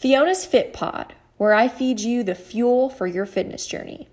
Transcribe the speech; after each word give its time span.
Fiona's 0.00 0.46
Fit 0.46 0.72
Pod, 0.72 1.16
where 1.38 1.52
I 1.52 1.66
feed 1.66 1.98
you 1.98 2.22
the 2.22 2.36
fuel 2.36 2.88
for 2.88 3.08
your 3.08 3.26
fitness 3.26 3.66
journey. 3.66 4.08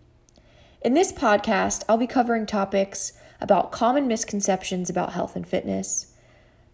In 0.81 0.95
this 0.95 1.13
podcast, 1.13 1.83
I'll 1.87 1.95
be 1.95 2.07
covering 2.07 2.47
topics 2.47 3.13
about 3.39 3.71
common 3.71 4.07
misconceptions 4.07 4.89
about 4.89 5.13
health 5.13 5.35
and 5.35 5.47
fitness, 5.47 6.11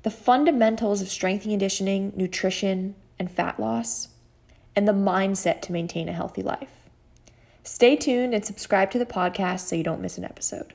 the 0.04 0.12
fundamentals 0.12 1.02
of 1.02 1.10
strength 1.10 1.44
and 1.44 1.52
conditioning, 1.52 2.14
nutrition, 2.16 2.96
and 3.20 3.30
fat 3.30 3.60
loss, 3.60 4.08
and 4.78 4.88
the 4.88 4.94
mindset 4.94 5.62
to 5.64 5.74
maintain 5.74 6.08
a 6.08 6.14
healthy 6.14 6.42
life. 6.42 6.88
Stay 7.64 7.98
tuned 7.98 8.34
and 8.34 8.46
subscribe 8.46 8.92
to 8.92 8.98
the 8.98 9.06
podcast 9.06 9.68
so 9.68 9.76
you 9.76 9.84
don't 9.84 10.00
miss 10.00 10.18
an 10.18 10.24
episode. 10.24 10.74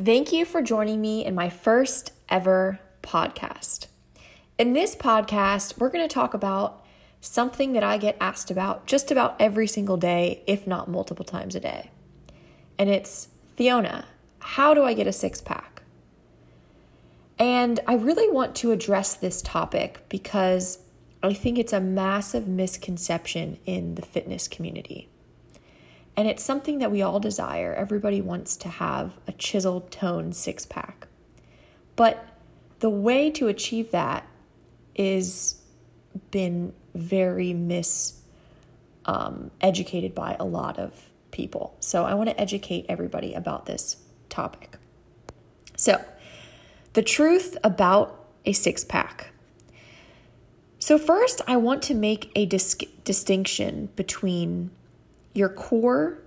Thank 0.00 0.32
you 0.32 0.44
for 0.44 0.62
joining 0.62 1.00
me 1.00 1.24
in 1.24 1.34
my 1.34 1.50
first 1.50 2.12
ever 2.28 2.78
podcast. 3.02 3.88
In 4.60 4.74
this 4.74 4.94
podcast, 4.94 5.78
we're 5.78 5.88
going 5.88 6.06
to 6.06 6.14
talk 6.14 6.34
about 6.34 6.84
something 7.22 7.72
that 7.72 7.82
I 7.82 7.96
get 7.96 8.18
asked 8.20 8.50
about 8.50 8.84
just 8.84 9.10
about 9.10 9.34
every 9.40 9.66
single 9.66 9.96
day, 9.96 10.42
if 10.46 10.66
not 10.66 10.86
multiple 10.86 11.24
times 11.24 11.54
a 11.54 11.60
day. 11.60 11.90
And 12.78 12.90
it's 12.90 13.28
Fiona, 13.56 14.04
how 14.38 14.74
do 14.74 14.84
I 14.84 14.92
get 14.92 15.06
a 15.06 15.14
six 15.14 15.40
pack? 15.40 15.80
And 17.38 17.80
I 17.86 17.94
really 17.94 18.30
want 18.30 18.54
to 18.56 18.70
address 18.70 19.14
this 19.14 19.40
topic 19.40 20.04
because 20.10 20.80
I 21.22 21.32
think 21.32 21.58
it's 21.58 21.72
a 21.72 21.80
massive 21.80 22.46
misconception 22.46 23.56
in 23.64 23.94
the 23.94 24.02
fitness 24.02 24.46
community. 24.46 25.08
And 26.18 26.28
it's 26.28 26.44
something 26.44 26.80
that 26.80 26.92
we 26.92 27.00
all 27.00 27.18
desire. 27.18 27.72
Everybody 27.72 28.20
wants 28.20 28.58
to 28.58 28.68
have 28.68 29.16
a 29.26 29.32
chiseled, 29.32 29.90
toned 29.90 30.36
six 30.36 30.66
pack. 30.66 31.08
But 31.96 32.26
the 32.80 32.90
way 32.90 33.30
to 33.30 33.48
achieve 33.48 33.90
that 33.92 34.26
is 35.00 35.58
been 36.30 36.74
very 36.94 37.54
mis 37.54 38.20
um, 39.06 39.50
educated 39.62 40.14
by 40.14 40.36
a 40.38 40.44
lot 40.44 40.78
of 40.78 41.08
people. 41.30 41.74
So 41.80 42.04
I 42.04 42.12
want 42.12 42.28
to 42.28 42.38
educate 42.38 42.84
everybody 42.86 43.32
about 43.32 43.64
this 43.64 43.96
topic. 44.28 44.76
So, 45.74 46.04
the 46.92 47.02
truth 47.02 47.56
about 47.64 48.26
a 48.44 48.52
six 48.52 48.84
pack. 48.84 49.32
So, 50.78 50.98
first, 50.98 51.40
I 51.46 51.56
want 51.56 51.82
to 51.84 51.94
make 51.94 52.30
a 52.34 52.44
dis- 52.44 52.74
distinction 53.04 53.88
between 53.96 54.70
your 55.32 55.48
core 55.48 56.18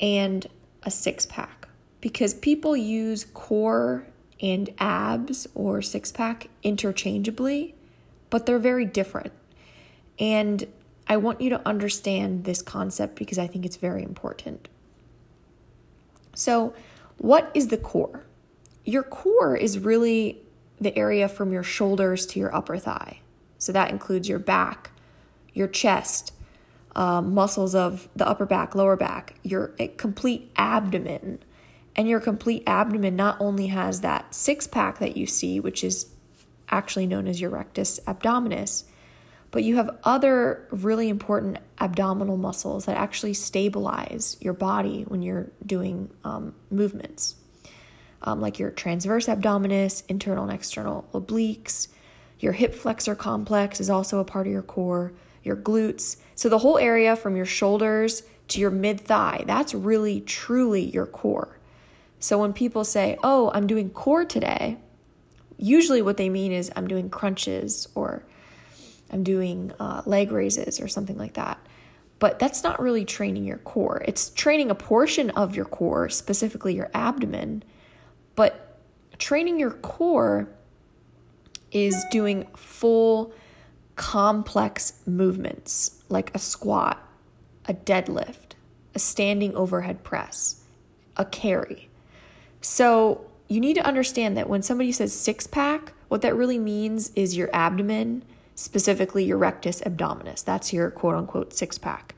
and 0.00 0.46
a 0.84 0.90
six 0.90 1.26
pack 1.26 1.68
because 2.00 2.32
people 2.32 2.76
use 2.76 3.26
core 3.34 4.06
and 4.40 4.70
abs 4.78 5.46
or 5.54 5.80
six 5.80 6.12
pack 6.12 6.48
interchangeably, 6.62 7.73
but 8.34 8.46
they're 8.46 8.58
very 8.58 8.84
different. 8.84 9.32
And 10.18 10.66
I 11.06 11.18
want 11.18 11.40
you 11.40 11.50
to 11.50 11.64
understand 11.64 12.42
this 12.42 12.62
concept 12.62 13.14
because 13.14 13.38
I 13.38 13.46
think 13.46 13.64
it's 13.64 13.76
very 13.76 14.02
important. 14.02 14.66
So, 16.34 16.74
what 17.18 17.48
is 17.54 17.68
the 17.68 17.76
core? 17.76 18.24
Your 18.84 19.04
core 19.04 19.56
is 19.56 19.78
really 19.78 20.42
the 20.80 20.98
area 20.98 21.28
from 21.28 21.52
your 21.52 21.62
shoulders 21.62 22.26
to 22.26 22.40
your 22.40 22.52
upper 22.52 22.76
thigh. 22.76 23.20
So, 23.58 23.70
that 23.70 23.92
includes 23.92 24.28
your 24.28 24.40
back, 24.40 24.90
your 25.52 25.68
chest, 25.68 26.32
um, 26.96 27.34
muscles 27.34 27.76
of 27.76 28.08
the 28.16 28.26
upper 28.26 28.46
back, 28.46 28.74
lower 28.74 28.96
back, 28.96 29.36
your 29.44 29.68
complete 29.96 30.50
abdomen. 30.56 31.38
And 31.94 32.08
your 32.08 32.18
complete 32.18 32.64
abdomen 32.66 33.14
not 33.14 33.40
only 33.40 33.68
has 33.68 34.00
that 34.00 34.34
six 34.34 34.66
pack 34.66 34.98
that 34.98 35.16
you 35.16 35.24
see, 35.24 35.60
which 35.60 35.84
is 35.84 36.06
actually 36.68 37.06
known 37.06 37.26
as 37.26 37.40
your 37.40 37.50
rectus 37.50 38.00
abdominis, 38.06 38.84
but 39.50 39.62
you 39.62 39.76
have 39.76 39.96
other 40.02 40.66
really 40.70 41.08
important 41.08 41.58
abdominal 41.78 42.36
muscles 42.36 42.86
that 42.86 42.96
actually 42.96 43.34
stabilize 43.34 44.36
your 44.40 44.52
body 44.52 45.04
when 45.06 45.22
you're 45.22 45.50
doing 45.64 46.10
um, 46.24 46.54
movements, 46.70 47.36
um, 48.22 48.40
like 48.40 48.58
your 48.58 48.70
transverse 48.70 49.26
abdominis, 49.26 50.02
internal 50.08 50.42
and 50.44 50.52
external 50.52 51.08
obliques. 51.12 51.88
Your 52.40 52.52
hip 52.52 52.74
flexor 52.74 53.14
complex 53.14 53.80
is 53.80 53.88
also 53.88 54.18
a 54.18 54.24
part 54.24 54.46
of 54.46 54.52
your 54.52 54.62
core, 54.62 55.12
your 55.44 55.56
glutes. 55.56 56.16
So, 56.34 56.48
the 56.48 56.58
whole 56.58 56.78
area 56.78 57.14
from 57.14 57.36
your 57.36 57.46
shoulders 57.46 58.24
to 58.48 58.60
your 58.60 58.72
mid 58.72 59.00
thigh, 59.00 59.44
that's 59.46 59.72
really 59.72 60.20
truly 60.20 60.82
your 60.82 61.06
core. 61.06 61.58
So, 62.18 62.38
when 62.38 62.52
people 62.52 62.84
say, 62.84 63.18
Oh, 63.22 63.52
I'm 63.54 63.68
doing 63.68 63.90
core 63.90 64.24
today, 64.24 64.78
usually 65.56 66.02
what 66.02 66.16
they 66.16 66.28
mean 66.28 66.52
is 66.52 66.70
I'm 66.74 66.86
doing 66.86 67.10
crunches 67.10 67.88
or 67.94 68.24
I'm 69.10 69.22
doing 69.22 69.72
uh, 69.78 70.02
leg 70.06 70.32
raises 70.32 70.80
or 70.80 70.88
something 70.88 71.16
like 71.16 71.34
that. 71.34 71.58
But 72.18 72.38
that's 72.38 72.62
not 72.62 72.80
really 72.80 73.04
training 73.04 73.44
your 73.44 73.58
core. 73.58 74.02
It's 74.06 74.30
training 74.30 74.70
a 74.70 74.74
portion 74.74 75.30
of 75.30 75.56
your 75.56 75.64
core, 75.64 76.08
specifically 76.08 76.74
your 76.74 76.90
abdomen. 76.94 77.62
But 78.34 78.80
training 79.18 79.58
your 79.58 79.72
core 79.72 80.48
is 81.70 82.04
doing 82.10 82.46
full 82.56 83.32
complex 83.96 84.94
movements 85.06 86.02
like 86.08 86.34
a 86.34 86.38
squat, 86.38 87.06
a 87.66 87.74
deadlift, 87.74 88.52
a 88.94 88.98
standing 88.98 89.54
overhead 89.54 90.02
press, 90.04 90.62
a 91.16 91.24
carry. 91.24 91.88
So 92.60 93.26
you 93.48 93.60
need 93.60 93.74
to 93.74 93.86
understand 93.86 94.36
that 94.36 94.48
when 94.48 94.62
somebody 94.62 94.92
says 94.92 95.12
six 95.12 95.46
pack, 95.46 95.92
what 96.08 96.22
that 96.22 96.34
really 96.34 96.58
means 96.58 97.10
is 97.14 97.36
your 97.36 97.50
abdomen 97.52 98.24
specifically 98.54 99.24
your 99.24 99.38
rectus 99.38 99.80
abdominis. 99.80 100.44
That's 100.44 100.72
your 100.72 100.90
quote 100.90 101.14
unquote 101.14 101.52
six 101.52 101.78
pack. 101.78 102.14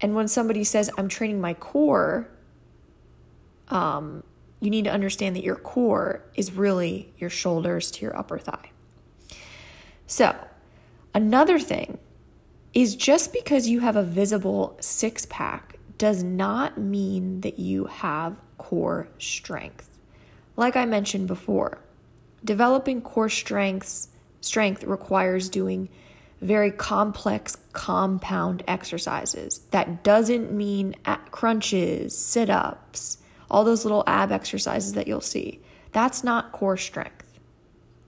And 0.00 0.14
when 0.14 0.28
somebody 0.28 0.64
says, 0.64 0.90
I'm 0.98 1.08
training 1.08 1.40
my 1.40 1.54
core, 1.54 2.28
um, 3.68 4.22
you 4.60 4.70
need 4.70 4.84
to 4.84 4.92
understand 4.92 5.36
that 5.36 5.44
your 5.44 5.56
core 5.56 6.22
is 6.34 6.52
really 6.52 7.12
your 7.18 7.30
shoulders 7.30 7.90
to 7.92 8.02
your 8.02 8.16
upper 8.16 8.38
thigh. 8.38 8.70
So, 10.06 10.36
another 11.14 11.58
thing 11.58 11.98
is 12.72 12.94
just 12.94 13.32
because 13.32 13.68
you 13.68 13.80
have 13.80 13.96
a 13.96 14.02
visible 14.02 14.76
six 14.80 15.26
pack 15.26 15.78
does 15.98 16.22
not 16.22 16.78
mean 16.78 17.40
that 17.40 17.58
you 17.58 17.86
have 17.86 18.38
core 18.58 19.08
strength. 19.18 19.95
Like 20.56 20.76
I 20.76 20.86
mentioned 20.86 21.28
before, 21.28 21.78
developing 22.44 23.02
core 23.02 23.28
strengths 23.28 24.08
strength 24.40 24.84
requires 24.84 25.48
doing 25.48 25.88
very 26.40 26.70
complex 26.70 27.56
compound 27.72 28.62
exercises. 28.68 29.60
That 29.70 30.04
doesn't 30.04 30.52
mean 30.52 30.94
crunches, 31.30 32.16
sit 32.16 32.50
ups, 32.50 33.18
all 33.50 33.64
those 33.64 33.84
little 33.84 34.04
ab 34.06 34.32
exercises 34.32 34.92
that 34.94 35.06
you'll 35.08 35.20
see. 35.20 35.60
That's 35.92 36.22
not 36.22 36.52
core 36.52 36.76
strength. 36.76 37.38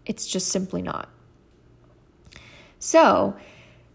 It's 0.06 0.26
just 0.26 0.48
simply 0.48 0.82
not. 0.82 1.08
So, 2.78 3.36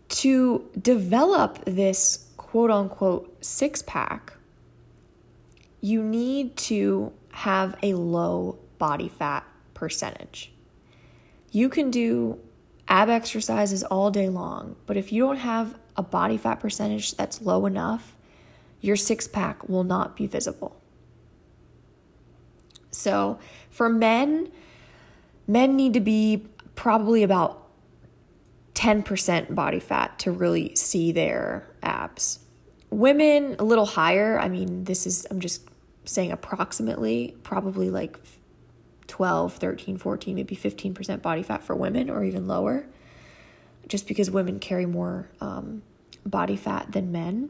to 0.09 0.69
develop 0.79 1.63
this 1.65 2.29
quote 2.37 2.69
unquote 2.69 3.43
six 3.43 3.81
pack, 3.81 4.33
you 5.79 6.03
need 6.03 6.55
to 6.57 7.13
have 7.33 7.75
a 7.81 7.93
low 7.95 8.59
body 8.77 9.09
fat 9.09 9.43
percentage. 9.73 10.53
You 11.51 11.67
can 11.67 11.89
do 11.89 12.39
ab 12.87 13.09
exercises 13.09 13.83
all 13.83 14.11
day 14.11 14.29
long, 14.29 14.75
but 14.85 14.97
if 14.97 15.11
you 15.11 15.23
don't 15.25 15.37
have 15.37 15.77
a 15.97 16.03
body 16.03 16.37
fat 16.37 16.59
percentage 16.59 17.15
that's 17.15 17.41
low 17.41 17.65
enough, 17.65 18.15
your 18.81 18.95
six 18.95 19.27
pack 19.27 19.67
will 19.67 19.83
not 19.83 20.15
be 20.15 20.27
visible. 20.27 20.79
So, 22.91 23.39
for 23.71 23.89
men, 23.89 24.51
men 25.47 25.75
need 25.75 25.93
to 25.93 25.99
be 25.99 26.45
probably 26.75 27.23
about 27.23 27.67
10% 28.75 29.55
body 29.55 29.79
fat 29.79 30.19
to 30.19 30.31
really 30.31 30.75
see 30.75 31.11
their 31.11 31.67
abs. 31.81 32.39
Women, 32.91 33.55
a 33.57 33.63
little 33.63 33.87
higher. 33.87 34.39
I 34.39 34.49
mean, 34.49 34.83
this 34.83 35.07
is, 35.07 35.25
I'm 35.31 35.39
just 35.39 35.67
saying 36.05 36.31
approximately, 36.31 37.35
probably 37.43 37.89
like 37.89 38.19
12, 39.07 39.53
13, 39.53 39.97
14, 39.97 40.35
maybe 40.35 40.55
15% 40.55 41.21
body 41.21 41.43
fat 41.43 41.63
for 41.63 41.75
women 41.75 42.09
or 42.09 42.23
even 42.23 42.47
lower, 42.47 42.85
just 43.87 44.07
because 44.07 44.29
women 44.31 44.59
carry 44.59 44.85
more 44.85 45.29
um, 45.41 45.83
body 46.25 46.55
fat 46.55 46.91
than 46.91 47.11
men. 47.11 47.49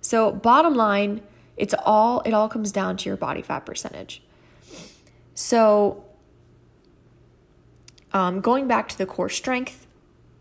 So, 0.00 0.32
bottom 0.32 0.74
line, 0.74 1.20
it's 1.56 1.74
all 1.84 2.20
it 2.22 2.32
all 2.32 2.48
comes 2.48 2.72
down 2.72 2.96
to 2.98 3.08
your 3.08 3.16
body 3.16 3.42
fat 3.42 3.66
percentage. 3.66 4.22
So, 5.34 6.04
um, 8.12 8.40
going 8.40 8.66
back 8.66 8.88
to 8.88 8.98
the 8.98 9.06
core 9.06 9.28
strength 9.28 9.86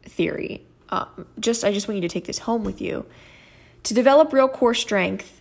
theory, 0.03 0.63
um, 0.89 1.27
just 1.39 1.63
I 1.63 1.73
just 1.73 1.87
want 1.87 1.97
you 1.97 2.01
to 2.01 2.13
take 2.13 2.25
this 2.25 2.39
home 2.39 2.63
with 2.63 2.79
you. 2.81 3.05
To 3.83 3.93
develop 3.93 4.33
real 4.33 4.47
core 4.47 4.73
strength 4.73 5.38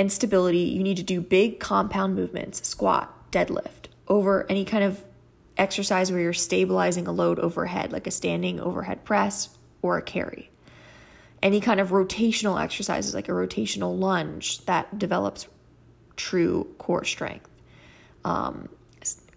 and 0.00 0.10
stability, 0.10 0.60
you 0.60 0.82
need 0.82 0.96
to 0.96 1.02
do 1.02 1.20
big 1.20 1.60
compound 1.60 2.14
movements, 2.14 2.66
squat, 2.66 3.30
deadlift, 3.30 3.88
over 4.08 4.46
any 4.48 4.64
kind 4.64 4.82
of 4.82 5.04
exercise 5.58 6.10
where 6.10 6.22
you're 6.22 6.32
stabilizing 6.32 7.06
a 7.06 7.12
load 7.12 7.38
overhead, 7.38 7.92
like 7.92 8.06
a 8.06 8.10
standing 8.10 8.58
overhead 8.60 9.04
press 9.04 9.58
or 9.82 9.98
a 9.98 10.02
carry. 10.02 10.50
Any 11.42 11.60
kind 11.60 11.80
of 11.80 11.90
rotational 11.90 12.58
exercises, 12.58 13.12
like 13.12 13.28
a 13.28 13.32
rotational 13.32 13.98
lunge, 13.98 14.64
that 14.64 14.98
develops 14.98 15.46
true 16.16 16.74
core 16.78 17.04
strength. 17.04 17.50
Um, 18.24 18.70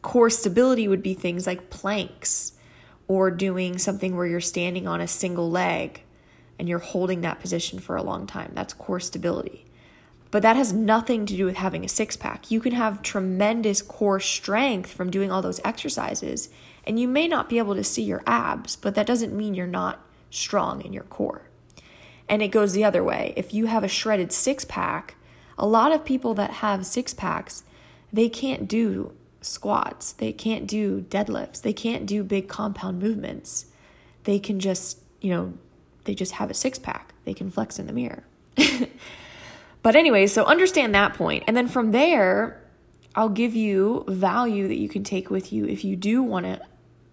core 0.01 0.29
stability 0.29 0.87
would 0.87 1.03
be 1.03 1.13
things 1.13 1.45
like 1.45 1.71
planks 1.71 2.53
or 3.09 3.29
doing 3.31 3.77
something 3.77 4.15
where 4.15 4.27
you're 4.27 4.39
standing 4.39 4.87
on 4.87 5.01
a 5.01 5.09
single 5.09 5.51
leg 5.51 6.03
and 6.57 6.69
you're 6.69 6.79
holding 6.79 7.19
that 7.19 7.41
position 7.41 7.79
for 7.79 7.97
a 7.97 8.01
long 8.01 8.25
time. 8.25 8.53
That's 8.55 8.73
core 8.73 9.01
stability. 9.01 9.65
But 10.33 10.41
that 10.41 10.55
has 10.55 10.73
nothing 10.73 11.27
to 11.27 11.37
do 11.37 11.45
with 11.45 11.57
having 11.57 11.85
a 11.85 11.87
six 11.87 12.17
pack. 12.17 12.49
You 12.49 12.59
can 12.59 12.71
have 12.71 13.03
tremendous 13.03 13.83
core 13.83 14.19
strength 14.19 14.91
from 14.91 15.11
doing 15.11 15.31
all 15.31 15.43
those 15.43 15.61
exercises, 15.63 16.49
and 16.87 16.99
you 16.99 17.07
may 17.07 17.27
not 17.27 17.49
be 17.49 17.59
able 17.59 17.75
to 17.75 17.83
see 17.83 18.01
your 18.01 18.23
abs, 18.25 18.75
but 18.75 18.95
that 18.95 19.05
doesn't 19.05 19.37
mean 19.37 19.53
you're 19.53 19.67
not 19.67 20.03
strong 20.31 20.81
in 20.81 20.91
your 20.91 21.03
core. 21.03 21.43
And 22.27 22.41
it 22.41 22.47
goes 22.47 22.73
the 22.73 22.83
other 22.83 23.03
way. 23.03 23.35
If 23.35 23.53
you 23.53 23.67
have 23.67 23.83
a 23.83 23.87
shredded 23.87 24.31
six 24.31 24.65
pack, 24.65 25.13
a 25.55 25.67
lot 25.67 25.91
of 25.91 26.03
people 26.03 26.33
that 26.33 26.49
have 26.49 26.87
six 26.87 27.13
packs, 27.13 27.61
they 28.11 28.27
can't 28.27 28.67
do 28.67 29.13
squats, 29.39 30.13
they 30.13 30.31
can't 30.33 30.65
do 30.65 31.01
deadlifts, 31.01 31.61
they 31.61 31.73
can't 31.73 32.07
do 32.07 32.23
big 32.23 32.47
compound 32.47 32.97
movements. 32.97 33.67
They 34.23 34.39
can 34.39 34.59
just, 34.59 34.97
you 35.21 35.29
know, 35.29 35.53
they 36.05 36.15
just 36.15 36.31
have 36.31 36.49
a 36.49 36.55
six 36.55 36.79
pack. 36.79 37.13
They 37.23 37.35
can 37.35 37.51
flex 37.51 37.77
in 37.77 37.85
the 37.85 37.93
mirror. 37.93 38.23
but 39.83 39.95
anyway, 39.95 40.25
so 40.27 40.45
understand 40.45 40.95
that 40.95 41.13
point. 41.13 41.43
And 41.45 41.55
then 41.55 41.67
from 41.67 41.91
there, 41.91 42.61
I'll 43.15 43.29
give 43.29 43.53
you 43.53 44.05
value 44.07 44.67
that 44.67 44.79
you 44.79 44.89
can 44.89 45.03
take 45.03 45.29
with 45.29 45.53
you 45.53 45.65
if 45.65 45.83
you 45.83 45.95
do 45.95 46.23
want 46.23 46.45
to 46.45 46.61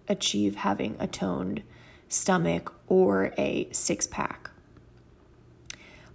achieve 0.07 0.55
having 0.55 0.95
a 0.99 1.05
toned 1.05 1.61
stomach 2.07 2.73
or 2.87 3.33
a 3.37 3.67
six 3.71 4.07
pack. 4.07 4.49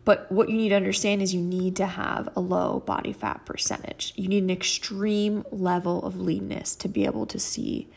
But 0.04 0.30
what 0.30 0.48
you 0.48 0.56
need 0.56 0.68
to 0.70 0.76
understand 0.76 1.20
is 1.20 1.34
you 1.34 1.40
need 1.40 1.76
to 1.76 1.86
have 1.86 2.28
a 2.36 2.40
low 2.40 2.80
body 2.80 3.12
fat 3.12 3.44
percentage. 3.44 4.12
You 4.16 4.28
need 4.28 4.44
an 4.44 4.50
extreme 4.50 5.44
level 5.50 6.04
of 6.04 6.20
leanness 6.20 6.76
to 6.76 6.88
be 6.88 7.04
able 7.04 7.26
to 7.26 7.40
see 7.40 7.88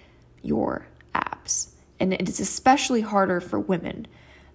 your 0.41 0.87
abs. 1.13 1.75
And 1.99 2.13
it's 2.13 2.39
especially 2.39 3.01
harder 3.01 3.39
for 3.39 3.59
women. 3.59 4.07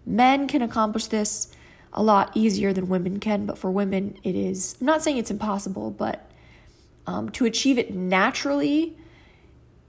Men 0.05 0.49
can 0.49 0.63
accomplish 0.63 1.07
this 1.07 1.55
a 1.95 2.03
lot 2.03 2.31
easier 2.35 2.73
than 2.73 2.89
women 2.89 3.21
can, 3.21 3.47
but 3.47 3.57
for 3.57 3.71
women, 3.71 4.19
it 4.23 4.35
is, 4.35 4.77
I'm 4.81 4.87
not 4.87 5.03
saying 5.03 5.17
it's 5.17 5.31
impossible, 5.31 5.91
but 5.91 6.29
um, 7.07 7.29
to 7.31 7.45
achieve 7.45 7.79
it 7.79 7.95
naturally, 7.95 8.97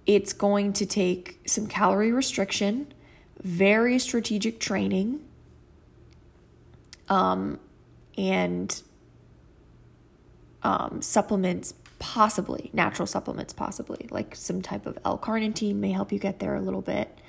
it's 0.05 0.31
going 0.31 0.71
to 0.73 0.85
take 0.85 1.39
some 1.47 1.65
calorie 1.65 2.11
restriction, 2.11 2.93
very 3.41 3.97
strategic 3.97 4.59
training, 4.59 5.19
um, 7.09 7.59
and 8.17 8.81
um, 10.61 11.01
supplements, 11.01 11.73
possibly 11.97 12.69
natural 12.71 13.07
supplements, 13.07 13.51
possibly 13.51 14.07
like 14.11 14.35
some 14.35 14.61
type 14.61 14.85
of 14.85 14.97
L-carnitine 15.05 15.75
may 15.75 15.91
help 15.91 16.11
you 16.11 16.19
get 16.19 16.39
there 16.39 16.55
a 16.55 16.61
little 16.61 16.81
bit. 16.81 17.19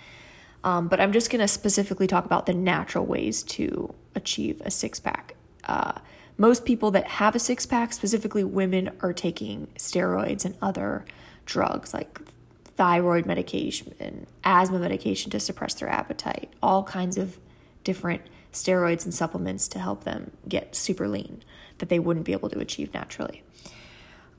Um, 0.65 0.89
but 0.89 1.01
I'm 1.01 1.13
just 1.13 1.31
going 1.31 1.41
to 1.41 1.49
specifically 1.49 2.07
talk 2.07 2.25
about 2.25 2.47
the 2.47 2.55
natural 2.55 3.07
ways 3.07 3.43
to 3.45 3.95
achieve 4.17 4.61
a 4.65 4.71
six 4.71 4.99
pack. 4.99 5.37
Uh, 5.65 6.01
most 6.39 6.65
people 6.65 6.91
that 6.91 7.07
have 7.07 7.35
a 7.35 7.39
six 7.39 7.67
pack, 7.67 7.93
specifically 7.93 8.45
women, 8.45 8.91
are 9.01 9.13
taking 9.13 9.69
steroids 9.77 10.45
and 10.45 10.55
other 10.61 11.05
drugs 11.45 11.95
like 11.95 12.21
thyroid 12.65 13.25
medication 13.25 13.95
and 13.99 14.27
asthma 14.45 14.79
medication 14.79 15.31
to 15.31 15.41
suppress 15.41 15.75
their 15.75 15.89
appetite, 15.89 16.53
all 16.63 16.83
kinds 16.83 17.17
of 17.17 17.39
different 17.85 18.23
steroids 18.53 19.05
and 19.05 19.15
supplements 19.15 19.69
to 19.69 19.79
help 19.79 20.05
them 20.05 20.31
get 20.49 20.75
super 20.75 21.09
lean 21.09 21.43
that 21.79 21.89
they 21.89 21.99
wouldn't 21.99 22.27
be 22.27 22.33
able 22.33 22.51
to 22.51 22.59
achieve 22.59 22.93
naturally. 22.93 23.43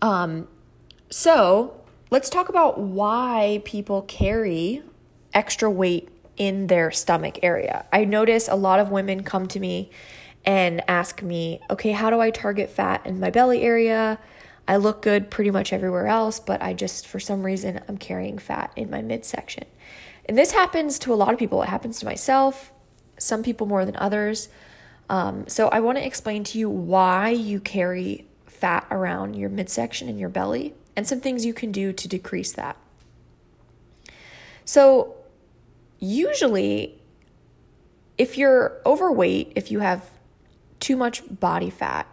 Um, 0.02 0.48
so 1.10 1.82
let's 2.12 2.30
talk 2.30 2.50
about 2.50 2.80
why 2.80 3.62
people 3.66 4.04
carry 4.04 4.84
extra 5.34 5.70
weight 5.70 6.10
in 6.38 6.68
their 6.68 6.92
stomach 6.92 7.40
area. 7.44 7.86
I 7.92 8.06
notice 8.06 8.48
a 8.48 8.56
lot 8.56 8.80
of 8.80 8.90
women 8.90 9.24
come 9.24 9.48
to 9.48 9.60
me 9.60 9.92
and 10.46 10.82
ask 10.88 11.22
me, 11.22 11.60
okay, 11.70 11.92
how 11.92 12.10
do 12.10 12.22
I 12.22 12.30
target 12.30 12.70
fat 12.70 13.06
in 13.06 13.20
my 13.20 13.30
belly 13.30 13.62
area? 13.64 14.20
I 14.68 14.78
look 14.78 15.02
good 15.02 15.30
pretty 15.30 15.52
much 15.52 15.74
everywhere 15.74 16.08
else, 16.08 16.40
but 16.40 16.62
I 16.62 16.74
just, 16.74 17.08
for 17.08 17.20
some 17.20 17.44
reason, 17.44 17.82
I'm 17.88 17.98
carrying 17.98 18.38
fat 18.38 18.72
in 18.76 18.90
my 18.90 19.02
midsection. 19.02 19.66
And 20.26 20.38
this 20.38 20.52
happens 20.52 21.00
to 21.00 21.14
a 21.14 21.16
lot 21.16 21.34
of 21.34 21.40
people. 21.40 21.64
It 21.64 21.70
happens 21.70 22.00
to 22.00 22.06
myself 22.06 22.72
some 23.18 23.44
people 23.44 23.68
more 23.68 23.86
than 23.86 23.96
others. 23.98 24.50
Um, 25.10 25.48
so 25.48 25.70
I 25.70 25.80
want 25.80 25.98
to 25.98 26.06
explain 26.06 26.44
to 26.46 26.60
you 26.60 26.70
why 26.70 27.30
you 27.30 27.60
carry 27.60 28.28
fat 28.46 28.86
around 28.92 29.36
your 29.36 29.50
midsection 29.50 30.10
and 30.10 30.20
your 30.20 30.30
belly 30.30 30.74
and 30.96 31.08
some 31.08 31.22
things 31.22 31.46
you 31.46 31.54
can 31.54 31.72
do 31.72 31.94
to 31.94 32.08
decrease 32.08 32.52
that. 32.54 32.78
So, 34.66 35.16
usually, 36.00 37.00
if 38.18 38.38
you're 38.38 38.82
overweight, 38.86 39.54
if 39.56 39.72
you 39.72 39.80
have 39.80 40.10
too 40.80 40.96
much 40.98 41.24
body 41.40 41.70
fat, 41.70 42.08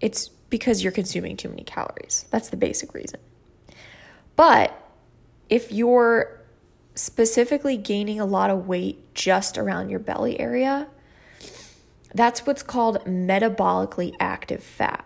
it's 0.00 0.28
because 0.50 0.82
you're 0.82 0.92
consuming 0.92 1.36
too 1.36 1.48
many 1.48 1.64
calories. 1.64 2.26
That's 2.30 2.50
the 2.50 2.56
basic 2.56 2.92
reason. 2.94 3.20
But 4.36 4.78
if 5.48 5.72
you're 5.72 6.40
specifically 6.94 7.76
gaining 7.76 8.20
a 8.20 8.26
lot 8.26 8.50
of 8.50 8.66
weight 8.66 9.14
just 9.14 9.56
around 9.56 9.88
your 9.88 9.98
belly 9.98 10.38
area, 10.38 10.88
that's 12.14 12.46
what's 12.46 12.62
called 12.62 13.04
metabolically 13.06 14.14
active 14.20 14.62
fat. 14.62 15.04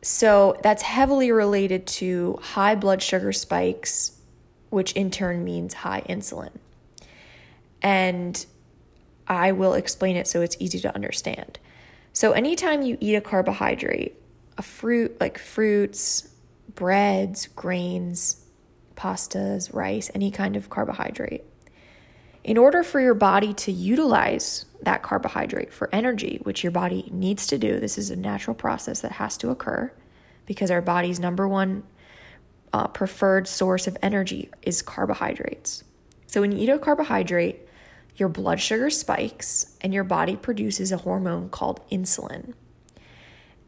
So 0.00 0.58
that's 0.62 0.82
heavily 0.82 1.30
related 1.30 1.86
to 1.88 2.38
high 2.42 2.74
blood 2.74 3.02
sugar 3.02 3.32
spikes, 3.32 4.18
which 4.70 4.92
in 4.92 5.10
turn 5.10 5.44
means 5.44 5.74
high 5.74 6.02
insulin. 6.08 6.52
And 7.82 8.44
I 9.26 9.52
will 9.52 9.74
explain 9.74 10.16
it 10.16 10.26
so 10.26 10.40
it's 10.40 10.56
easy 10.58 10.80
to 10.80 10.94
understand. 10.94 11.58
So, 12.12 12.32
anytime 12.32 12.82
you 12.82 12.96
eat 13.00 13.14
a 13.14 13.20
carbohydrate, 13.20 14.14
a 14.58 14.62
fruit 14.62 15.18
like 15.20 15.38
fruits, 15.38 16.28
breads, 16.74 17.46
grains, 17.48 18.44
pastas, 18.96 19.72
rice, 19.74 20.10
any 20.14 20.30
kind 20.30 20.56
of 20.56 20.70
carbohydrate. 20.70 21.42
In 22.44 22.58
order 22.58 22.82
for 22.82 23.00
your 23.00 23.14
body 23.14 23.54
to 23.54 23.72
utilize 23.72 24.66
that 24.82 25.02
carbohydrate 25.02 25.72
for 25.72 25.88
energy, 25.92 26.40
which 26.42 26.62
your 26.64 26.72
body 26.72 27.08
needs 27.12 27.46
to 27.48 27.58
do, 27.58 27.78
this 27.78 27.96
is 27.96 28.10
a 28.10 28.16
natural 28.16 28.54
process 28.54 29.00
that 29.00 29.12
has 29.12 29.36
to 29.38 29.50
occur 29.50 29.92
because 30.44 30.70
our 30.70 30.82
body's 30.82 31.20
number 31.20 31.46
one 31.46 31.84
uh, 32.72 32.88
preferred 32.88 33.46
source 33.46 33.86
of 33.86 33.96
energy 34.02 34.50
is 34.62 34.82
carbohydrates. 34.82 35.84
So 36.26 36.40
when 36.40 36.52
you 36.52 36.58
eat 36.58 36.68
a 36.68 36.78
carbohydrate, 36.78 37.60
your 38.16 38.28
blood 38.28 38.60
sugar 38.60 38.90
spikes 38.90 39.76
and 39.80 39.94
your 39.94 40.04
body 40.04 40.36
produces 40.36 40.92
a 40.92 40.98
hormone 40.98 41.48
called 41.48 41.80
insulin. 41.90 42.54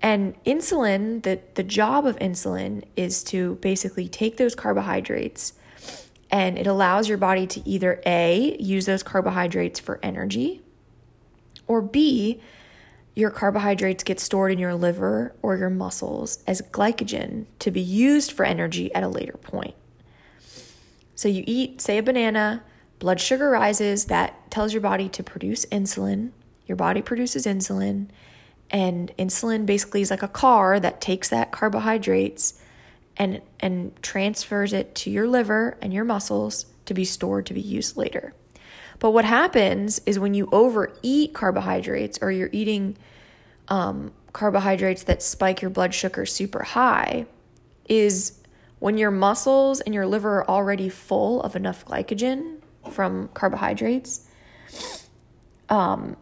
And 0.02 0.42
insulin, 0.44 1.22
the, 1.22 1.40
the 1.54 1.62
job 1.62 2.06
of 2.06 2.16
insulin 2.16 2.84
is 2.94 3.24
to 3.24 3.56
basically 3.56 4.08
take 4.08 4.36
those 4.36 4.54
carbohydrates 4.54 5.54
and 6.30 6.58
it 6.58 6.66
allows 6.66 7.08
your 7.08 7.18
body 7.18 7.46
to 7.46 7.66
either 7.68 8.02
A, 8.04 8.56
use 8.60 8.86
those 8.86 9.02
carbohydrates 9.02 9.78
for 9.78 10.00
energy, 10.02 10.62
or 11.66 11.80
B, 11.80 12.40
your 13.14 13.30
carbohydrates 13.30 14.02
get 14.02 14.18
stored 14.18 14.50
in 14.50 14.58
your 14.58 14.74
liver 14.74 15.34
or 15.42 15.56
your 15.56 15.70
muscles 15.70 16.42
as 16.46 16.60
glycogen 16.60 17.46
to 17.60 17.70
be 17.70 17.80
used 17.80 18.32
for 18.32 18.44
energy 18.44 18.92
at 18.94 19.04
a 19.04 19.08
later 19.08 19.34
point. 19.34 19.74
So 21.14 21.28
you 21.28 21.44
eat, 21.46 21.80
say, 21.80 21.98
a 21.98 22.02
banana, 22.02 22.64
blood 22.98 23.20
sugar 23.20 23.50
rises, 23.50 24.06
that 24.06 24.50
tells 24.50 24.72
your 24.72 24.80
body 24.80 25.08
to 25.10 25.22
produce 25.22 25.66
insulin. 25.66 26.30
Your 26.66 26.76
body 26.76 27.02
produces 27.02 27.46
insulin. 27.46 28.08
And 28.70 29.12
insulin 29.18 29.66
basically 29.66 30.00
is 30.00 30.10
like 30.10 30.22
a 30.22 30.28
car 30.28 30.80
that 30.80 31.00
takes 31.00 31.28
that 31.28 31.52
carbohydrates 31.52 32.60
and 33.16 33.40
and 33.60 33.94
transfers 34.02 34.72
it 34.72 34.94
to 34.96 35.10
your 35.10 35.28
liver 35.28 35.78
and 35.80 35.92
your 35.92 36.04
muscles 36.04 36.66
to 36.86 36.94
be 36.94 37.04
stored 37.04 37.46
to 37.46 37.54
be 37.54 37.60
used 37.60 37.96
later. 37.96 38.34
But 38.98 39.10
what 39.10 39.24
happens 39.24 40.00
is 40.06 40.18
when 40.18 40.34
you 40.34 40.48
overeat 40.52 41.34
carbohydrates 41.34 42.18
or 42.22 42.30
you're 42.30 42.50
eating 42.52 42.96
um, 43.68 44.12
carbohydrates 44.32 45.04
that 45.04 45.22
spike 45.22 45.62
your 45.62 45.70
blood 45.70 45.94
sugar 45.94 46.26
super 46.26 46.62
high, 46.62 47.26
is 47.88 48.40
when 48.78 48.98
your 48.98 49.10
muscles 49.10 49.80
and 49.80 49.94
your 49.94 50.06
liver 50.06 50.40
are 50.40 50.48
already 50.48 50.88
full 50.88 51.40
of 51.42 51.56
enough 51.56 51.84
glycogen 51.84 52.58
from 52.90 53.28
carbohydrates, 53.34 54.26
um, 55.68 56.16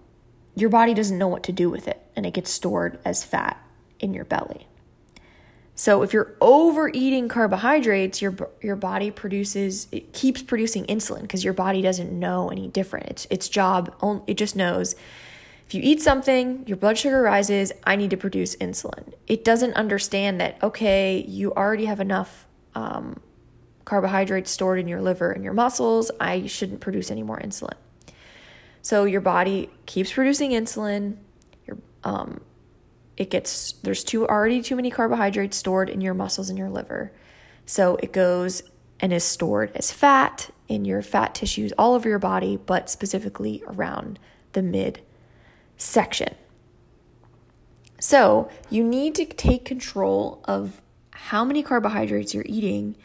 your 0.54 0.70
body 0.70 0.94
doesn't 0.94 1.18
know 1.18 1.28
what 1.28 1.42
to 1.44 1.52
do 1.52 1.70
with 1.70 1.88
it 1.88 2.02
and 2.14 2.26
it 2.26 2.34
gets 2.34 2.50
stored 2.50 2.98
as 3.04 3.24
fat 3.24 3.62
in 4.00 4.14
your 4.14 4.24
belly. 4.24 4.66
So 5.74 6.02
if 6.02 6.12
you're 6.12 6.36
overeating 6.40 7.28
carbohydrates, 7.28 8.20
your 8.20 8.36
your 8.60 8.76
body 8.76 9.10
produces 9.10 9.88
it 9.90 10.12
keeps 10.12 10.42
producing 10.42 10.84
insulin 10.84 11.22
because 11.22 11.44
your 11.44 11.54
body 11.54 11.80
doesn't 11.80 12.12
know 12.12 12.50
any 12.50 12.68
different. 12.68 13.08
It's 13.10 13.26
its 13.30 13.48
job 13.48 13.94
only, 14.00 14.22
it 14.26 14.34
just 14.34 14.54
knows 14.54 14.94
if 15.66 15.74
you 15.74 15.80
eat 15.82 16.02
something, 16.02 16.64
your 16.66 16.76
blood 16.76 16.98
sugar 16.98 17.22
rises, 17.22 17.72
I 17.84 17.96
need 17.96 18.10
to 18.10 18.16
produce 18.16 18.54
insulin. 18.56 19.14
It 19.26 19.44
doesn't 19.44 19.72
understand 19.74 20.40
that 20.40 20.62
okay, 20.62 21.24
you 21.26 21.52
already 21.54 21.86
have 21.86 22.00
enough 22.00 22.46
um, 22.74 23.20
carbohydrates 23.84 24.50
stored 24.50 24.78
in 24.78 24.88
your 24.88 25.00
liver 25.00 25.32
and 25.32 25.44
your 25.44 25.52
muscles. 25.52 26.10
I 26.20 26.46
shouldn't 26.46 26.80
produce 26.80 27.10
any 27.10 27.22
more 27.22 27.38
insulin. 27.38 27.74
So 28.82 29.04
your 29.04 29.20
body 29.20 29.70
keeps 29.86 30.12
producing 30.12 30.50
insulin. 30.50 31.16
Your 31.66 31.78
um, 32.04 32.40
it 33.16 33.30
gets 33.30 33.72
there's 33.82 34.04
too 34.04 34.26
already 34.26 34.62
too 34.62 34.76
many 34.76 34.90
carbohydrates 34.90 35.56
stored 35.56 35.88
in 35.88 36.00
your 36.00 36.14
muscles 36.14 36.48
and 36.48 36.58
your 36.58 36.70
liver. 36.70 37.12
So 37.66 37.96
it 37.96 38.12
goes 38.12 38.62
and 39.00 39.12
is 39.12 39.24
stored 39.24 39.72
as 39.74 39.92
fat 39.92 40.50
in 40.68 40.84
your 40.84 41.02
fat 41.02 41.34
tissues 41.34 41.72
all 41.78 41.94
over 41.94 42.08
your 42.08 42.18
body, 42.18 42.56
but 42.56 42.88
specifically 42.88 43.62
around 43.66 44.18
the 44.52 44.62
mid 44.62 45.00
section. 45.76 46.34
So 47.98 48.50
you 48.68 48.82
need 48.82 49.14
to 49.16 49.24
take 49.24 49.64
control 49.64 50.42
of 50.44 50.82
how 51.10 51.44
many 51.44 51.62
carbohydrates 51.62 52.34
you're 52.34 52.44
eating 52.46 52.96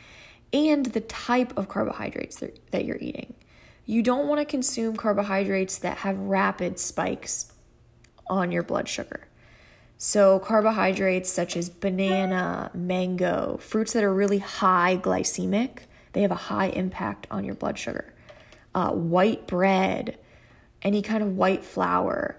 and 0.54 0.88
the 0.88 1.02
type 1.02 1.58
of 1.58 1.68
carbohydrates 1.68 2.44
that 2.72 2.86
you're 2.86 2.98
eating. 3.00 3.36
You 3.86 4.04
don't 4.04 4.28
want 4.28 4.40
to 4.40 4.46
consume 4.46 4.96
carbohydrates 4.98 5.78
that 5.80 6.00
have 6.00 6.18
rapid 6.18 6.80
spikes 6.80 7.54
on 8.30 8.52
your 8.52 8.64
blood 8.64 8.90
sugar. 8.90 9.28
So, 9.98 10.40
carbohydrates 10.40 11.32
such 11.32 11.58
as 11.58 11.70
banana, 11.70 12.70
mango, 12.74 13.58
fruits 13.62 13.94
that 13.94 14.04
are 14.04 14.14
really 14.14 14.38
high 14.40 15.00
glycemic, 15.02 15.80
they 16.14 16.22
have 16.22 16.32
a 16.32 16.36
high 16.36 16.68
impact 16.68 17.28
on 17.32 17.44
your 17.44 17.56
blood 17.56 17.80
sugar. 17.80 18.14
Uh, 18.76 18.92
white 18.92 19.48
bread, 19.48 20.20
any 20.84 21.02
kind 21.02 21.24
of 21.24 21.36
white 21.36 21.64
flour. 21.64 22.38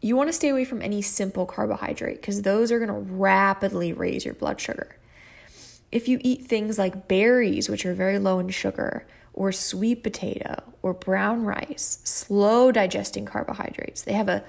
You 0.00 0.16
want 0.16 0.28
to 0.28 0.32
stay 0.32 0.48
away 0.48 0.64
from 0.64 0.82
any 0.82 1.02
simple 1.02 1.46
carbohydrate 1.46 2.20
because 2.20 2.42
those 2.42 2.72
are 2.72 2.78
going 2.78 2.88
to 2.88 3.12
rapidly 3.14 3.92
raise 3.92 4.24
your 4.24 4.34
blood 4.34 4.60
sugar. 4.60 4.96
If 5.92 6.08
you 6.08 6.18
eat 6.22 6.46
things 6.46 6.78
like 6.78 7.06
berries, 7.06 7.68
which 7.68 7.86
are 7.86 7.94
very 7.94 8.18
low 8.18 8.38
in 8.38 8.48
sugar, 8.48 9.06
or 9.34 9.52
sweet 9.52 10.02
potato, 10.02 10.62
or 10.82 10.94
brown 10.94 11.44
rice, 11.44 11.98
slow 12.02 12.72
digesting 12.72 13.26
carbohydrates, 13.26 14.02
they 14.02 14.14
have 14.14 14.28
a 14.28 14.42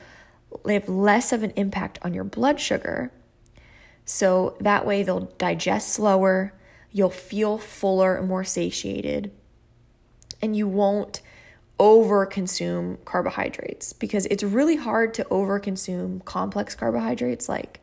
they 0.66 0.76
have 0.76 0.88
less 0.88 1.32
of 1.34 1.44
an 1.44 1.52
impact 1.56 2.00
on 2.04 2.14
your 2.14 2.24
blood 2.24 2.60
sugar. 2.60 3.12
So 4.06 4.56
that 4.60 4.86
way 4.86 5.04
they'll 5.04 5.32
digest 5.38 5.90
slower, 5.90 6.54
you'll 6.92 7.10
feel 7.10 7.58
fuller 7.58 8.16
and 8.16 8.28
more 8.28 8.44
satiated, 8.44 9.32
and 10.42 10.56
you 10.56 10.68
won't 10.68 11.22
over 11.80 12.26
consume 12.26 12.98
carbohydrates 13.04 13.94
because 13.94 14.26
it's 14.28 14.44
really 14.44 14.76
hard 14.76 15.14
to 15.16 15.28
over 15.30 15.60
consume 15.60 16.22
complex 16.22 16.76
carbohydrates 16.76 17.50
like 17.50 17.82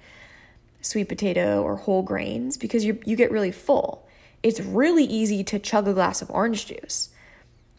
sweet 0.81 1.09
potato 1.09 1.63
or 1.63 1.77
whole 1.77 2.03
grains 2.03 2.57
because 2.57 2.85
you, 2.85 2.99
you 3.05 3.17
get 3.17 3.31
really 3.31 3.53
full. 3.53 4.07
It's 4.43 4.61
really 4.61 5.05
easy 5.05 5.45
to 5.45 5.59
chug 5.59 5.87
a 5.87 5.93
glass 5.93 6.23
of 6.23 6.31
orange 6.31 6.67
juice 6.67 7.11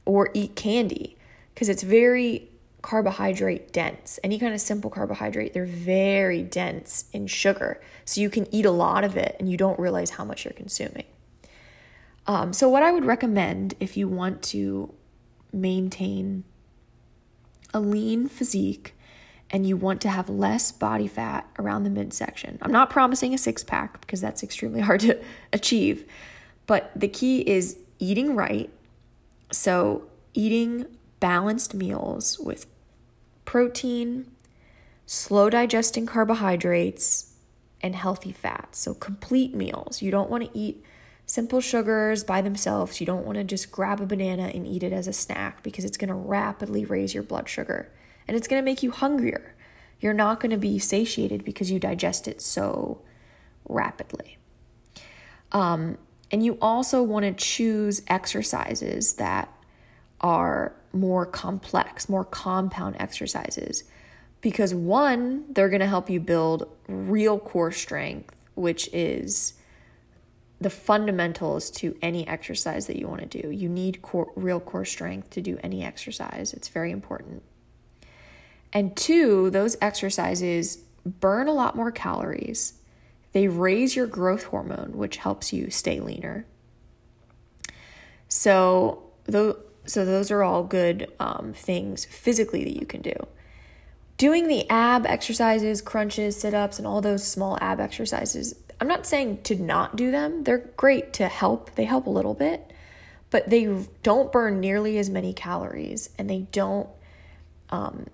or 0.06 0.30
eat 0.34 0.56
candy 0.56 1.18
because 1.54 1.70
it's 1.70 1.84
very 1.84 2.50
carbohydrate 2.82 3.72
dense. 3.72 4.20
Any 4.24 4.40
kind 4.40 4.54
of 4.54 4.62
simple 4.62 4.90
carbohydrate, 4.90 5.54
they're 5.54 5.66
very 5.66 6.42
dense 6.42 7.06
in 7.14 7.28
sugar. 7.28 7.80
So 8.06 8.22
you 8.22 8.30
can 8.30 8.54
eat 8.54 8.66
a 8.66 8.72
lot 8.72 9.04
of 9.04 9.18
it 9.18 9.36
and 9.40 9.50
you 9.50 9.58
don't 9.58 9.80
realize 9.80 10.12
how 10.12 10.26
much 10.26 10.46
you're 10.46 10.54
consuming. 10.54 11.06
Um, 12.28 12.54
so, 12.54 12.70
what 12.70 12.84
I 12.84 12.92
would 12.92 13.06
recommend 13.06 13.74
if 13.80 13.98
you 13.98 14.08
want 14.08 14.44
to 14.44 14.94
maintain 15.52 16.44
a 17.74 17.80
lean 17.80 18.28
physique 18.28 18.94
and 19.52 19.68
you 19.68 19.76
want 19.76 20.02
to 20.02 20.10
have 20.10 20.30
less 20.30 20.72
body 20.72 21.08
fat 21.08 21.48
around 21.60 21.84
the 21.84 21.90
midsection, 21.90 22.58
I'm 22.62 22.72
not 22.72 22.90
promising 22.90 23.34
a 23.34 23.38
six 23.38 23.64
pack 23.64 24.00
because 24.02 24.22
that's 24.22 24.42
extremely 24.42 24.82
hard 24.90 25.02
to 25.02 25.22
achieve, 25.52 26.10
but 26.66 26.92
the 26.96 27.08
key 27.08 27.42
is 27.42 27.78
eating 28.00 28.36
right. 28.36 28.70
So, 29.52 30.08
eating 30.34 30.86
balanced 31.20 31.74
meals 31.74 32.40
with 32.40 32.66
protein, 33.44 34.32
slow 35.06 35.50
digesting 35.50 36.06
carbohydrates, 36.06 37.34
and 37.82 37.96
healthy 37.96 38.32
fats. 38.32 38.80
So, 38.80 38.94
complete 38.94 39.54
meals. 39.54 40.02
You 40.02 40.10
don't 40.10 40.30
want 40.30 40.46
to 40.46 40.58
eat 40.58 40.86
simple 41.26 41.60
sugars 41.60 42.24
by 42.24 42.42
themselves. 42.42 43.02
You 43.02 43.06
don't 43.06 43.26
want 43.26 43.38
to 43.38 43.44
just 43.44 43.72
grab 43.72 44.00
a 44.00 44.06
banana 44.06 44.52
and 44.54 44.66
eat 44.66 44.84
it 44.84 44.94
as 44.94 45.08
a 45.08 45.14
snack 45.14 45.62
because 45.64 45.84
it's 45.84 45.98
going 45.98 46.08
to 46.08 46.14
rapidly 46.14 46.86
raise 46.86 47.14
your 47.14 47.24
blood 47.24 47.50
sugar 47.50 47.92
and 48.32 48.38
it's 48.38 48.48
going 48.48 48.62
to 48.62 48.66
make 48.66 48.82
you 48.82 48.92
hungrier. 48.92 49.54
You're 50.00 50.14
not 50.14 50.40
going 50.40 50.52
to 50.52 50.58
be 50.58 50.80
satiated 50.80 51.44
because 51.44 51.70
you 51.70 51.80
digest 51.80 52.30
it 52.30 52.40
so 52.40 53.02
rapidly. 53.68 54.38
Um, 55.52 55.98
and 56.32 56.42
you 56.42 56.58
also 56.62 57.04
want 57.04 57.26
to 57.26 57.34
choose 57.34 58.04
exercises 58.08 59.16
that 59.16 59.54
are 60.22 60.74
more 60.94 61.26
complex, 61.26 62.08
more 62.08 62.24
compound 62.24 62.96
exercises. 63.00 63.84
Because 64.40 64.74
one, 64.74 65.44
they're 65.52 65.68
going 65.68 65.82
to 65.82 65.86
help 65.86 66.10
you 66.10 66.22
build 66.22 66.70
real 66.88 67.38
core 67.38 67.74
strength, 67.74 68.34
which 68.56 68.88
is 68.94 69.56
the 70.62 70.70
fundamentals 70.70 71.70
to 71.72 71.98
any 72.02 72.26
exercise 72.30 72.88
that 72.88 72.96
you 72.96 73.10
want 73.10 73.30
to 73.30 73.42
do. 73.42 73.52
You 73.52 73.68
need 73.68 74.02
core, 74.02 74.32
real 74.38 74.62
core 74.62 74.86
strength 74.86 75.32
to 75.32 75.42
do 75.42 75.58
any 75.62 75.84
exercise, 75.84 76.54
it's 76.54 76.70
very 76.70 76.92
important. 76.92 77.44
And 78.74 78.96
two, 78.96 79.50
those 79.50 79.76
exercises 79.82 80.80
burn 81.06 81.48
a 81.48 81.54
lot 81.54 81.76
more 81.76 81.92
calories. 81.92 82.74
They 83.34 83.48
raise 83.48 83.96
your 83.96 84.08
growth 84.08 84.46
hormone, 84.46 84.94
which 84.96 85.18
helps 85.18 85.54
you 85.54 85.70
stay 85.70 86.00
leaner. 86.00 86.46
So, 88.28 89.04
so 89.28 90.06
those 90.06 90.32
are 90.32 90.44
all 90.44 90.64
good 90.64 91.12
um, 91.20 91.54
things 91.54 92.06
physically 92.06 92.64
that 92.64 92.80
you 92.80 92.86
can 92.86 93.02
do. 93.02 93.16
Doing 94.18 94.48
the 94.48 94.70
ab 94.70 95.06
exercises, 95.06 95.82
crunches, 95.82 96.40
sit 96.40 96.54
ups, 96.54 96.78
and 96.78 96.88
all 96.88 97.02
those 97.02 97.28
small 97.28 97.58
ab 97.60 97.80
exercises, 97.80 98.56
I'm 98.80 98.88
not 98.88 99.06
saying 99.06 99.44
to 99.44 99.56
not 99.56 99.96
do 99.96 100.12
them. 100.12 100.44
They're 100.44 100.70
great 100.78 101.14
to 101.14 101.28
help, 101.28 101.76
they 101.76 101.86
help 101.86 102.08
a 102.08 102.12
little 102.12 102.34
bit, 102.34 102.72
but 103.30 103.50
they 103.50 103.86
don't 104.04 104.32
burn 104.32 104.60
nearly 104.60 104.98
as 104.98 105.10
many 105.10 105.34
calories 105.34 106.10
and 106.18 106.30
they 106.30 106.48
don't 106.52 106.90
um, 107.70 108.08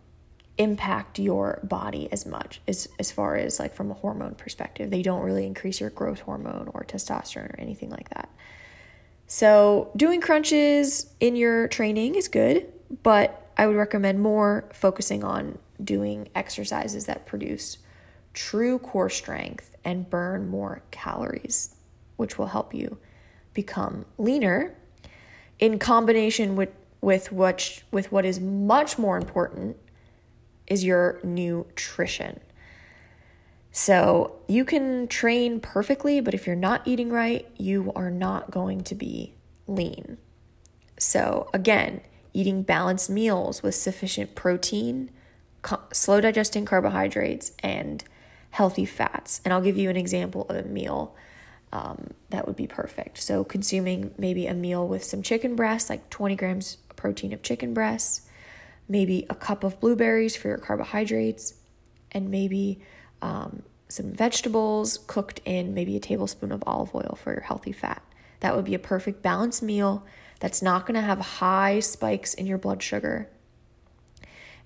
impact 0.57 1.19
your 1.19 1.59
body 1.63 2.09
as 2.11 2.25
much 2.25 2.61
as, 2.67 2.87
as 2.99 3.11
far 3.11 3.35
as 3.35 3.59
like 3.59 3.73
from 3.73 3.91
a 3.91 3.93
hormone 3.93 4.35
perspective. 4.35 4.89
They 4.89 5.01
don't 5.01 5.21
really 5.21 5.45
increase 5.45 5.79
your 5.79 5.89
growth 5.89 6.21
hormone 6.21 6.69
or 6.73 6.83
testosterone 6.83 7.53
or 7.53 7.59
anything 7.59 7.89
like 7.89 8.09
that. 8.09 8.29
So, 9.27 9.91
doing 9.95 10.21
crunches 10.21 11.13
in 11.19 11.35
your 11.35 11.67
training 11.67 12.15
is 12.15 12.27
good, 12.29 12.71
but 13.03 13.51
I 13.57 13.67
would 13.67 13.75
recommend 13.75 14.21
more 14.21 14.69
focusing 14.73 15.23
on 15.23 15.57
doing 15.83 16.29
exercises 16.33 17.05
that 17.07 17.25
produce 17.25 17.77
true 18.33 18.79
core 18.79 19.09
strength 19.09 19.75
and 19.83 20.09
burn 20.09 20.47
more 20.47 20.81
calories, 20.91 21.75
which 22.15 22.37
will 22.37 22.47
help 22.47 22.73
you 22.73 22.99
become 23.53 24.05
leaner 24.17 24.75
in 25.59 25.79
combination 25.79 26.55
with 26.55 26.69
with 27.01 27.31
what 27.31 27.83
with 27.91 28.11
what 28.11 28.25
is 28.25 28.39
much 28.39 28.97
more 28.97 29.17
important 29.17 29.77
is 30.67 30.83
your 30.83 31.19
nutrition. 31.23 32.39
So 33.71 34.39
you 34.47 34.65
can 34.65 35.07
train 35.07 35.59
perfectly, 35.59 36.19
but 36.19 36.33
if 36.33 36.47
you're 36.47 36.55
not 36.55 36.87
eating 36.87 37.09
right, 37.09 37.47
you 37.57 37.91
are 37.95 38.09
not 38.09 38.51
going 38.51 38.83
to 38.85 38.95
be 38.95 39.35
lean. 39.67 40.17
So 40.97 41.49
again, 41.53 42.01
eating 42.33 42.63
balanced 42.63 43.09
meals 43.09 43.61
with 43.61 43.75
sufficient 43.75 44.35
protein, 44.35 45.11
co- 45.61 45.83
slow 45.93 46.21
digesting 46.21 46.65
carbohydrates, 46.65 47.51
and 47.59 48.03
healthy 48.51 48.85
fats. 48.85 49.41
And 49.45 49.53
I'll 49.53 49.61
give 49.61 49.77
you 49.77 49.89
an 49.89 49.97
example 49.97 50.45
of 50.49 50.55
a 50.55 50.63
meal 50.63 51.15
um, 51.71 52.11
that 52.29 52.47
would 52.47 52.55
be 52.55 52.67
perfect. 52.67 53.17
So, 53.19 53.43
consuming 53.43 54.13
maybe 54.17 54.47
a 54.47 54.53
meal 54.53 54.87
with 54.87 55.03
some 55.03 55.21
chicken 55.21 55.55
breasts, 55.55 55.89
like 55.89 56.09
20 56.09 56.35
grams 56.35 56.77
protein 56.95 57.33
of 57.33 57.41
chicken 57.41 57.73
breasts, 57.73 58.26
maybe 58.87 59.25
a 59.29 59.35
cup 59.35 59.63
of 59.63 59.79
blueberries 59.79 60.35
for 60.35 60.47
your 60.47 60.57
carbohydrates, 60.57 61.55
and 62.11 62.29
maybe 62.29 62.79
um, 63.21 63.63
some 63.89 64.11
vegetables 64.13 64.99
cooked 65.07 65.41
in 65.45 65.73
maybe 65.73 65.95
a 65.95 65.99
tablespoon 65.99 66.51
of 66.51 66.63
olive 66.65 66.93
oil 66.95 67.17
for 67.21 67.31
your 67.33 67.41
healthy 67.41 67.71
fat. 67.71 68.01
That 68.39 68.55
would 68.55 68.65
be 68.65 68.75
a 68.75 68.79
perfect 68.79 69.21
balanced 69.21 69.63
meal 69.63 70.05
that's 70.39 70.61
not 70.61 70.85
going 70.85 70.95
to 70.95 71.01
have 71.01 71.19
high 71.19 71.79
spikes 71.79 72.33
in 72.33 72.45
your 72.45 72.57
blood 72.57 72.83
sugar 72.83 73.29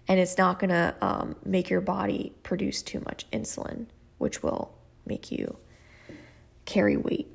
and 0.07 0.19
it's 0.19 0.37
not 0.37 0.59
going 0.59 0.69
to 0.71 0.93
um, 1.01 1.35
make 1.45 1.69
your 1.69 1.81
body 1.81 2.33
produce 2.43 2.81
too 2.81 2.99
much 3.05 3.25
insulin, 3.31 3.85
which 4.17 4.43
will 4.43 4.73
make 5.05 5.31
you 5.31 5.57
carry 6.65 6.97
weight 6.97 7.27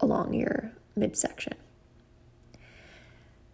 along 0.00 0.34
your 0.34 0.70
midsection. 0.96 1.54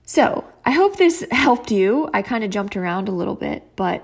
So, 0.07 0.45
I 0.65 0.71
hope 0.71 0.97
this 0.97 1.27
helped 1.33 1.71
you. 1.71 2.09
I 2.15 2.23
kind 2.23 2.45
of 2.45 2.51
jumped 2.51 2.77
around 2.77 3.09
a 3.09 3.13
little 3.13 3.35
bit, 3.35 3.65
but 3.77 4.03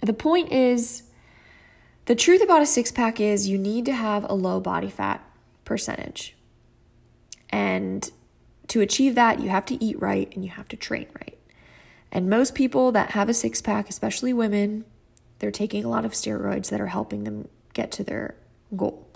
the 0.00 0.14
point 0.14 0.50
is 0.50 1.04
the 2.06 2.16
truth 2.16 2.42
about 2.42 2.62
a 2.62 2.66
six 2.66 2.90
pack 2.90 3.20
is 3.20 3.48
you 3.48 3.58
need 3.58 3.84
to 3.84 3.92
have 3.92 4.28
a 4.28 4.34
low 4.34 4.58
body 4.58 4.90
fat 4.90 5.22
percentage. 5.64 6.34
And 7.50 8.10
to 8.68 8.80
achieve 8.80 9.14
that, 9.14 9.40
you 9.40 9.50
have 9.50 9.66
to 9.66 9.84
eat 9.84 10.00
right 10.00 10.32
and 10.34 10.42
you 10.42 10.50
have 10.50 10.68
to 10.68 10.76
train 10.76 11.06
right. 11.20 11.38
And 12.10 12.30
most 12.30 12.54
people 12.54 12.90
that 12.92 13.10
have 13.10 13.28
a 13.28 13.34
six 13.34 13.60
pack, 13.60 13.90
especially 13.90 14.32
women, 14.32 14.86
they're 15.38 15.50
taking 15.50 15.84
a 15.84 15.88
lot 15.88 16.04
of 16.04 16.12
steroids 16.12 16.70
that 16.70 16.80
are 16.80 16.86
helping 16.86 17.24
them 17.24 17.48
get 17.74 17.92
to 17.92 18.04
their 18.04 18.34
goal. 18.74 19.06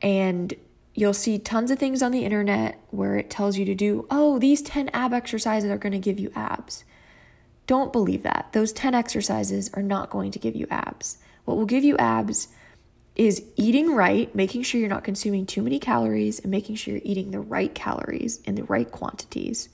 And 0.00 0.54
you'll 1.00 1.14
see 1.14 1.38
tons 1.38 1.70
of 1.70 1.78
things 1.78 2.02
on 2.02 2.12
the 2.12 2.24
internet 2.24 2.78
where 2.90 3.16
it 3.16 3.30
tells 3.30 3.56
you 3.56 3.64
to 3.64 3.74
do, 3.74 4.06
oh, 4.10 4.38
these 4.38 4.60
10 4.60 4.90
ab 4.92 5.14
exercises 5.14 5.70
are 5.70 5.78
going 5.78 5.92
to 5.92 5.98
give 5.98 6.20
you 6.20 6.30
abs. 6.34 6.84
Don't 7.66 7.92
believe 7.92 8.22
that. 8.22 8.50
Those 8.52 8.72
10 8.72 8.94
exercises 8.94 9.70
are 9.74 9.82
not 9.82 10.10
going 10.10 10.30
to 10.32 10.38
give 10.38 10.54
you 10.54 10.66
abs. 10.70 11.18
What 11.46 11.56
will 11.56 11.66
give 11.66 11.84
you 11.84 11.96
abs 11.96 12.48
is 13.16 13.42
eating 13.56 13.94
right, 13.94 14.32
making 14.34 14.62
sure 14.62 14.80
you're 14.80 14.90
not 14.90 15.04
consuming 15.04 15.46
too 15.46 15.62
many 15.62 15.78
calories, 15.78 16.38
and 16.38 16.50
making 16.50 16.76
sure 16.76 16.94
you're 16.94 17.02
eating 17.04 17.30
the 17.30 17.40
right 17.40 17.74
calories 17.74 18.40
in 18.42 18.54
the 18.54 18.64
right 18.64 18.90
quantities, 18.90 19.68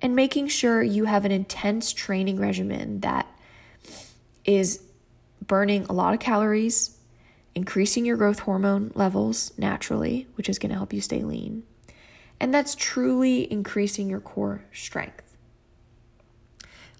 and 0.00 0.16
making 0.16 0.48
sure 0.48 0.82
you 0.82 1.04
have 1.04 1.24
an 1.24 1.32
intense 1.32 1.92
training 1.92 2.40
regimen 2.40 3.00
that 3.00 3.26
is 4.44 4.82
burning 5.46 5.84
a 5.84 5.92
lot 5.92 6.14
of 6.14 6.20
calories, 6.20 6.95
increasing 7.56 8.04
your 8.04 8.18
growth 8.18 8.40
hormone 8.40 8.92
levels 8.94 9.52
naturally, 9.58 10.28
which 10.34 10.48
is 10.48 10.58
going 10.58 10.70
to 10.70 10.76
help 10.76 10.92
you 10.92 11.00
stay 11.00 11.22
lean. 11.22 11.64
And 12.38 12.52
that's 12.52 12.74
truly 12.74 13.50
increasing 13.50 14.10
your 14.10 14.20
core 14.20 14.64
strength. 14.72 15.36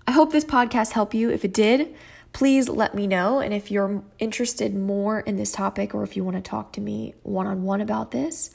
I 0.07 0.13
hope 0.13 0.33
this 0.33 0.47
podcast 0.47 0.93
helped 0.93 1.15
you. 1.15 1.31
If 1.31 1.45
it 1.45 1.53
did, 1.53 1.95
please 2.33 2.71
let 2.71 2.95
me 2.95 3.07
know. 3.07 3.39
And 3.39 3.53
if 3.53 3.71
you're 3.71 4.03
interested 4.19 4.75
more 4.75 5.21
in 5.21 5.37
this 5.37 5.53
topic 5.53 5.95
or 5.95 6.03
if 6.03 6.17
you 6.17 6.25
want 6.25 6.37
to 6.37 6.43
talk 6.43 6.73
to 6.73 6.81
me 6.81 7.15
one 7.23 7.47
on 7.47 7.63
one 7.65 7.83
about 7.83 8.13
this, 8.13 8.51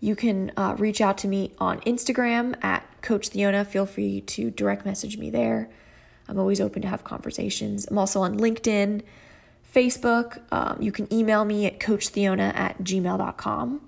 you 0.00 0.16
can 0.16 0.50
uh, 0.56 0.74
reach 0.78 1.00
out 1.00 1.16
to 1.18 1.28
me 1.28 1.52
on 1.58 1.80
Instagram 1.82 2.62
at 2.64 2.84
Coach 3.02 3.30
Fiona. 3.30 3.64
Feel 3.64 3.86
free 3.86 4.20
to 4.22 4.50
direct 4.50 4.84
message 4.84 5.16
me 5.16 5.30
there. 5.30 5.70
I'm 6.28 6.40
always 6.40 6.60
open 6.60 6.82
to 6.82 6.88
have 6.88 7.04
conversations. 7.04 7.86
I'm 7.86 7.98
also 7.98 8.20
on 8.22 8.36
LinkedIn. 8.36 9.02
Facebook. 9.76 10.40
Um, 10.50 10.80
you 10.80 10.90
can 10.90 11.12
email 11.12 11.44
me 11.44 11.66
at 11.66 11.78
coachfiona 11.78 12.54
at 12.56 12.78
gmail.com. 12.78 13.80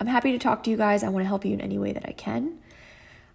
I'm 0.00 0.06
happy 0.06 0.32
to 0.32 0.38
talk 0.38 0.62
to 0.64 0.70
you 0.70 0.76
guys. 0.76 1.02
I 1.02 1.08
want 1.08 1.24
to 1.24 1.28
help 1.28 1.44
you 1.44 1.52
in 1.52 1.60
any 1.60 1.78
way 1.78 1.92
that 1.92 2.08
I 2.08 2.12
can. 2.12 2.58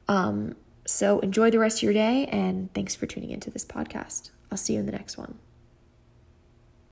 Um, 0.08 0.56
so 0.86 1.20
enjoy 1.20 1.52
the 1.52 1.60
rest 1.60 1.80
of 1.80 1.84
your 1.84 1.94
day 1.94 2.26
and 2.28 2.74
thanks 2.74 2.96
for 2.96 3.06
tuning 3.06 3.32
into 3.32 3.50
this 3.52 3.66
podcast. 3.66 4.32
I'll 4.50 4.58
see 4.58 4.74
you 4.74 4.80
in 4.80 4.86
the 4.86 4.94
next 4.94 5.18
one. 5.18 5.38